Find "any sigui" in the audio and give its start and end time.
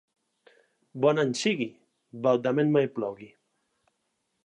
1.25-1.69